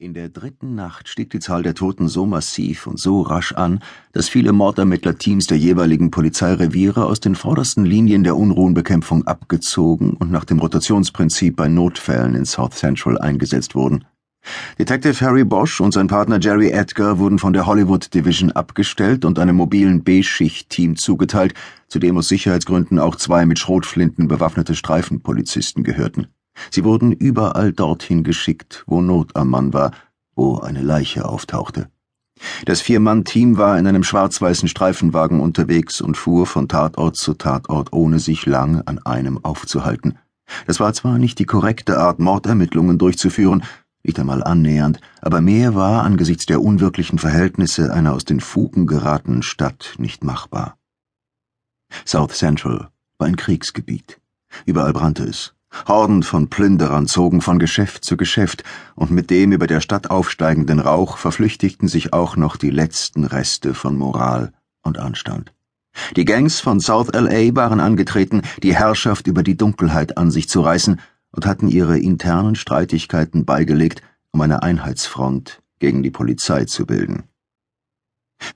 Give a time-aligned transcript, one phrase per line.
[0.00, 3.80] In der dritten Nacht stieg die Zahl der Toten so massiv und so rasch an,
[4.12, 10.44] dass viele Mordermittlerteams der jeweiligen Polizeireviere aus den vordersten Linien der Unruhenbekämpfung abgezogen und nach
[10.44, 14.04] dem Rotationsprinzip bei Notfällen in South Central eingesetzt wurden.
[14.78, 19.40] Detective Harry Bosch und sein Partner Jerry Edgar wurden von der Hollywood Division abgestellt und
[19.40, 21.54] einem mobilen B-Schicht-Team zugeteilt,
[21.88, 26.28] zu dem aus Sicherheitsgründen auch zwei mit Schrotflinten bewaffnete Streifenpolizisten gehörten.
[26.70, 29.92] Sie wurden überall dorthin geschickt, wo Not am Mann war,
[30.34, 31.88] wo eine Leiche auftauchte.
[32.64, 38.18] Das Vier-Mann-Team war in einem schwarz-weißen Streifenwagen unterwegs und fuhr von Tatort zu Tatort, ohne
[38.20, 40.18] sich lang an einem aufzuhalten.
[40.66, 43.64] Das war zwar nicht die korrekte Art, Mordermittlungen durchzuführen,
[44.02, 49.42] nicht einmal annähernd, aber mehr war angesichts der unwirklichen Verhältnisse einer aus den Fugen geratenen
[49.42, 50.78] Stadt nicht machbar.
[52.06, 52.88] South Central
[53.18, 54.20] war ein Kriegsgebiet.
[54.64, 55.54] Überall brannte es.
[55.86, 58.64] Horden von Plünderern zogen von Geschäft zu Geschäft,
[58.94, 63.74] und mit dem über der Stadt aufsteigenden Rauch verflüchtigten sich auch noch die letzten Reste
[63.74, 64.52] von Moral
[64.82, 65.52] und Anstand.
[66.16, 70.60] Die Gangs von South LA waren angetreten, die Herrschaft über die Dunkelheit an sich zu
[70.60, 77.24] reißen, und hatten ihre internen Streitigkeiten beigelegt, um eine Einheitsfront gegen die Polizei zu bilden.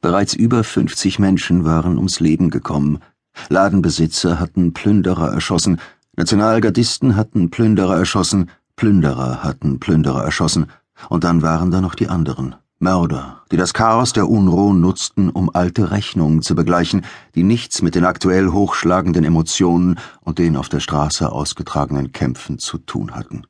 [0.00, 3.00] Bereits über 50 Menschen waren ums Leben gekommen,
[3.48, 5.80] Ladenbesitzer hatten Plünderer erschossen,
[6.14, 10.66] Nationalgardisten hatten Plünderer erschossen, Plünderer hatten Plünderer erschossen,
[11.08, 15.48] und dann waren da noch die anderen, Mörder, die das Chaos der Unruhen nutzten, um
[15.54, 20.80] alte Rechnungen zu begleichen, die nichts mit den aktuell hochschlagenden Emotionen und den auf der
[20.80, 23.46] Straße ausgetragenen Kämpfen zu tun hatten.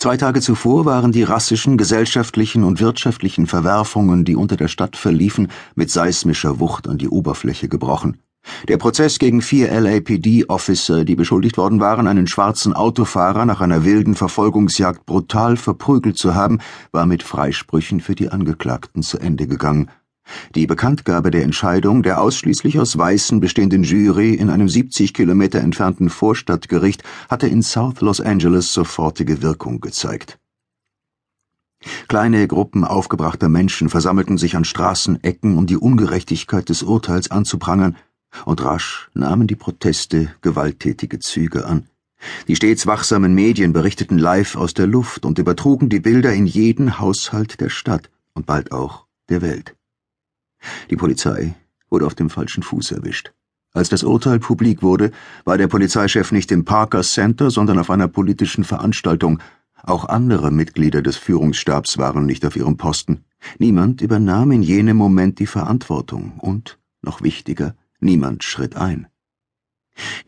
[0.00, 5.52] Zwei Tage zuvor waren die rassischen, gesellschaftlichen und wirtschaftlichen Verwerfungen, die unter der Stadt verliefen,
[5.76, 8.18] mit seismischer Wucht an die Oberfläche gebrochen.
[8.68, 14.14] Der Prozess gegen vier LAPD-Officer, die beschuldigt worden waren, einen schwarzen Autofahrer nach einer wilden
[14.14, 16.60] Verfolgungsjagd brutal verprügelt zu haben,
[16.92, 19.90] war mit Freisprüchen für die Angeklagten zu Ende gegangen.
[20.54, 26.08] Die Bekanntgabe der Entscheidung der ausschließlich aus Weißen bestehenden Jury in einem 70 Kilometer entfernten
[26.08, 30.38] Vorstadtgericht hatte in South Los Angeles sofortige Wirkung gezeigt.
[32.08, 37.96] Kleine Gruppen aufgebrachter Menschen versammelten sich an Straßenecken, um die Ungerechtigkeit des Urteils anzuprangern,
[38.44, 41.88] und rasch nahmen die Proteste gewalttätige Züge an.
[42.48, 46.98] Die stets wachsamen Medien berichteten live aus der Luft und übertrugen die Bilder in jeden
[46.98, 49.76] Haushalt der Stadt und bald auch der Welt.
[50.90, 51.54] Die Polizei
[51.90, 53.32] wurde auf dem falschen Fuß erwischt.
[53.72, 55.10] Als das Urteil publik wurde,
[55.44, 59.40] war der Polizeichef nicht im Parker Center, sondern auf einer politischen Veranstaltung.
[59.82, 63.24] Auch andere Mitglieder des Führungsstabs waren nicht auf ihrem Posten.
[63.58, 67.74] Niemand übernahm in jenem Moment die Verantwortung und, noch wichtiger,
[68.04, 69.06] Niemand schritt ein.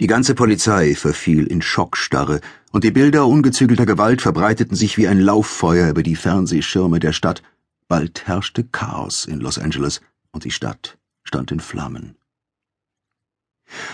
[0.01, 2.41] Die ganze Polizei verfiel in Schockstarre,
[2.73, 7.43] und die Bilder ungezügelter Gewalt verbreiteten sich wie ein Lauffeuer über die Fernsehschirme der Stadt.
[7.87, 10.01] Bald herrschte Chaos in Los Angeles,
[10.33, 12.17] und die Stadt stand in Flammen.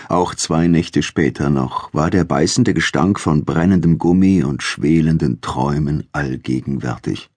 [0.07, 6.07] Auch zwei Nächte später noch war der beißende Gestank von brennendem Gummi und schwelenden Träumen
[6.13, 7.29] allgegenwärtig.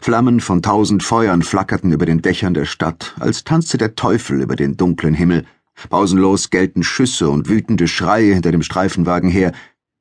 [0.00, 4.54] Flammen von tausend Feuern flackerten über den Dächern der Stadt, als tanzte der Teufel über
[4.54, 5.46] den dunklen Himmel,
[5.88, 9.52] Pausenlos gellten Schüsse und wütende Schreie hinter dem Streifenwagen her,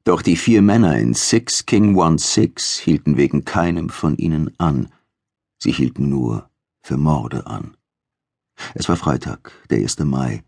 [0.04, 4.90] doch die vier Männer in Six King One Six hielten wegen keinem von ihnen an.
[5.58, 6.50] Sie hielten nur
[6.82, 7.78] für Morde an.
[8.74, 10.00] Es war Freitag, der 1.
[10.00, 10.44] Mai.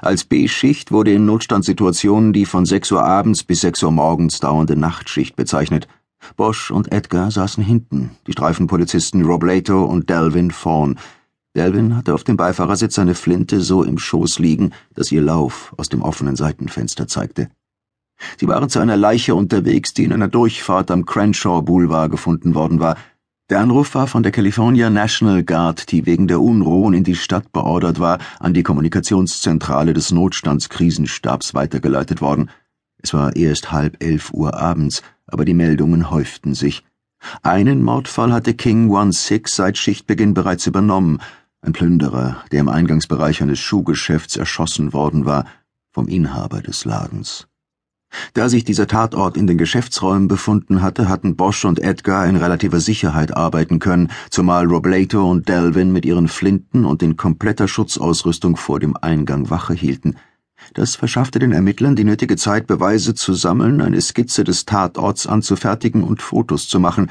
[0.00, 4.76] Als B-Schicht wurde in Notstandssituationen die von sechs Uhr abends bis sechs Uhr morgens dauernde
[4.76, 5.88] Nachtschicht bezeichnet.
[6.36, 10.98] Bosch und Edgar saßen hinten, die Streifenpolizisten Robleto und Delvin vorn,
[11.56, 15.88] Delvin hatte auf dem Beifahrersitz eine Flinte so im Schoß liegen, dass ihr Lauf aus
[15.88, 17.48] dem offenen Seitenfenster zeigte.
[18.38, 22.80] Sie waren zu einer Leiche unterwegs, die in einer Durchfahrt am Crenshaw Boulevard gefunden worden
[22.80, 22.96] war.
[23.50, 27.52] Der Anruf war von der California National Guard, die wegen der Unruhen in die Stadt
[27.52, 32.50] beordert war, an die Kommunikationszentrale des Notstandskrisenstabs weitergeleitet worden.
[32.98, 36.82] Es war erst halb elf Uhr abends, aber die Meldungen häuften sich.
[37.42, 41.20] Einen Mordfall hatte King One Six seit Schichtbeginn bereits übernommen,
[41.64, 45.46] ein Plünderer, der im Eingangsbereich eines Schuhgeschäfts erschossen worden war,
[45.90, 47.46] vom Inhaber des Ladens.
[48.32, 52.80] Da sich dieser Tatort in den Geschäftsräumen befunden hatte, hatten Bosch und Edgar in relativer
[52.80, 58.78] Sicherheit arbeiten können, zumal Robleto und Delvin mit ihren Flinten und in kompletter Schutzausrüstung vor
[58.78, 60.14] dem Eingang Wache hielten.
[60.74, 66.04] Das verschaffte den Ermittlern die nötige Zeit, Beweise zu sammeln, eine Skizze des Tatorts anzufertigen
[66.04, 67.10] und Fotos zu machen,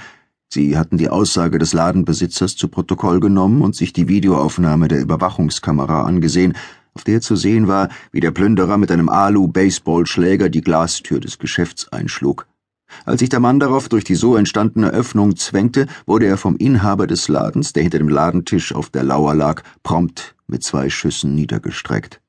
[0.53, 6.03] Sie hatten die Aussage des Ladenbesitzers zu Protokoll genommen und sich die Videoaufnahme der Überwachungskamera
[6.03, 6.53] angesehen,
[6.93, 11.91] auf der zu sehen war, wie der Plünderer mit einem Alu-Baseballschläger die Glastür des Geschäfts
[11.91, 12.45] einschlug.
[13.03, 17.07] Als sich der Mann darauf durch die so entstandene Öffnung zwängte, wurde er vom Inhaber
[17.07, 22.21] des Ladens, der hinter dem Ladentisch auf der Lauer lag, prompt mit zwei Schüssen niedergestreckt.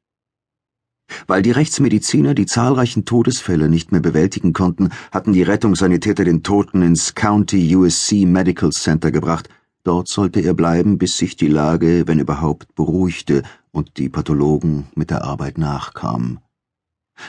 [1.26, 6.82] Weil die Rechtsmediziner die zahlreichen Todesfälle nicht mehr bewältigen konnten, hatten die Rettungssanitäter den Toten
[6.82, 9.48] ins County USC Medical Center gebracht.
[9.84, 15.10] Dort sollte er bleiben, bis sich die Lage, wenn überhaupt, beruhigte und die Pathologen mit
[15.10, 16.40] der Arbeit nachkamen.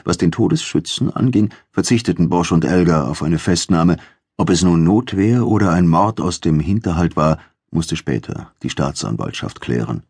[0.04, 3.98] Was den Todesschützen anging, verzichteten Bosch und Elgar auf eine Festnahme.
[4.38, 7.40] Ob es nun Notwehr oder ein Mord aus dem Hinterhalt war,
[7.72, 10.04] musste später die Staatsanwaltschaft klären.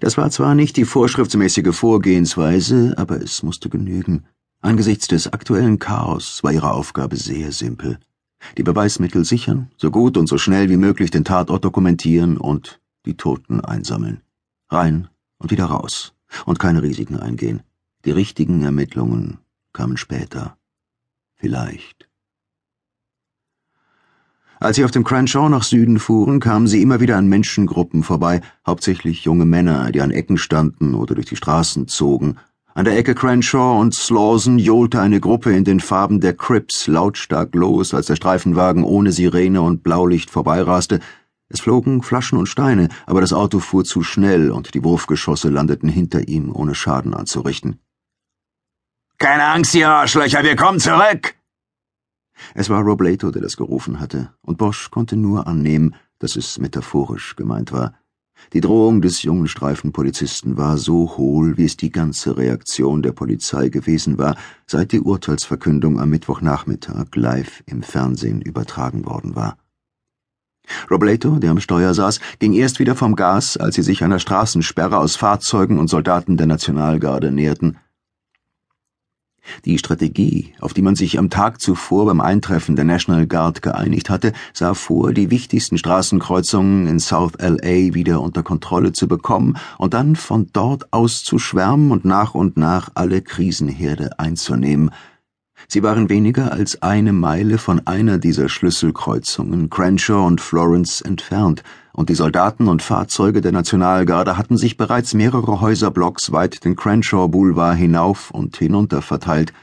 [0.00, 4.24] Das war zwar nicht die vorschriftsmäßige Vorgehensweise, aber es musste genügen.
[4.60, 7.98] Angesichts des aktuellen Chaos war ihre Aufgabe sehr simpel.
[8.56, 13.16] Die Beweismittel sichern, so gut und so schnell wie möglich den Tatort dokumentieren und die
[13.16, 14.20] Toten einsammeln.
[14.68, 15.08] Rein
[15.38, 16.14] und wieder raus
[16.46, 17.62] und keine Risiken eingehen.
[18.04, 19.38] Die richtigen Ermittlungen
[19.72, 20.56] kamen später.
[21.34, 22.08] Vielleicht.
[24.62, 28.42] Als sie auf dem Crenshaw nach Süden fuhren, kamen sie immer wieder an Menschengruppen vorbei,
[28.64, 32.36] hauptsächlich junge Männer, die an Ecken standen oder durch die Straßen zogen.
[32.72, 37.56] An der Ecke Crenshaw und Slauson johlte eine Gruppe in den Farben der Crips lautstark
[37.56, 41.00] los, als der Streifenwagen ohne Sirene und Blaulicht vorbeiraste.
[41.48, 45.88] Es flogen Flaschen und Steine, aber das Auto fuhr zu schnell und die Wurfgeschosse landeten
[45.88, 47.80] hinter ihm, ohne Schaden anzurichten.
[49.18, 51.34] Keine Angst, ihr Arschlöcher, wir kommen zurück!
[52.54, 57.36] Es war Robleto, der das gerufen hatte, und Bosch konnte nur annehmen, dass es metaphorisch
[57.36, 57.94] gemeint war.
[58.52, 63.68] Die Drohung des jungen Streifenpolizisten war so hohl, wie es die ganze Reaktion der Polizei
[63.68, 64.36] gewesen war,
[64.66, 69.56] seit die Urteilsverkündung am Mittwochnachmittag live im Fernsehen übertragen worden war.
[70.90, 74.98] Robleto, der am Steuer saß, ging erst wieder vom Gas, als sie sich einer Straßensperre
[74.98, 77.78] aus Fahrzeugen und Soldaten der Nationalgarde näherten.
[79.64, 84.10] Die Strategie, auf die man sich am Tag zuvor beim Eintreffen der National Guard geeinigt
[84.10, 89.94] hatte, sah vor, die wichtigsten Straßenkreuzungen in South LA wieder unter Kontrolle zu bekommen und
[89.94, 94.90] dann von dort aus zu schwärmen und nach und nach alle Krisenherde einzunehmen.
[95.72, 101.62] Sie waren weniger als eine Meile von einer dieser Schlüsselkreuzungen, Crenshaw und Florence, entfernt,
[101.94, 107.26] und die Soldaten und Fahrzeuge der Nationalgarde hatten sich bereits mehrere Häuserblocks weit den Crenshaw
[107.26, 109.54] Boulevard hinauf und hinunter verteilt.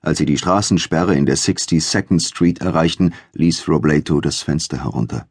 [0.00, 5.26] Als sie die Straßensperre in der 62nd Street erreichten, ließ Robleto das Fenster herunter.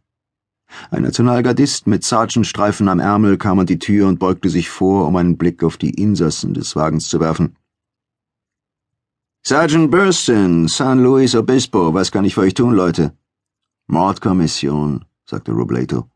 [0.92, 5.16] Ein Nationalgardist mit Sergeantstreifen am Ärmel kam an die Tür und beugte sich vor, um
[5.16, 7.56] einen Blick auf die Insassen des Wagens zu werfen.
[9.46, 13.12] Sergeant Burston, San Luis Obispo, was kann ich für euch tun, Leute?
[13.88, 16.10] Mordkommission, sagte Robleto.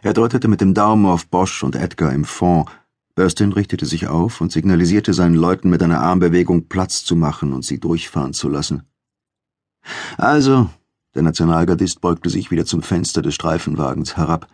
[0.00, 2.70] Er deutete mit dem Daumen auf Bosch und Edgar im Fond.
[3.14, 7.66] Burstin richtete sich auf und signalisierte seinen Leuten mit einer Armbewegung Platz zu machen und
[7.66, 8.84] sie durchfahren zu lassen.
[10.16, 10.70] Also,
[11.14, 14.46] der Nationalgardist beugte sich wieder zum Fenster des Streifenwagens herab.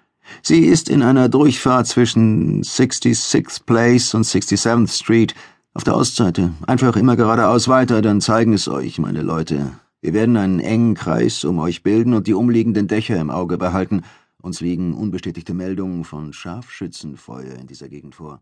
[0.42, 5.36] Sie ist in einer Durchfahrt zwischen 66th Place und 67th Street
[5.76, 6.52] auf der Ostseite.
[6.66, 9.72] Einfach immer geradeaus weiter, dann zeigen es euch, meine Leute.
[10.00, 14.02] Wir werden einen engen Kreis um euch bilden und die umliegenden Dächer im Auge behalten
[14.46, 18.40] uns liegen unbestätigte Meldungen von Scharfschützenfeuer in dieser Gegend vor.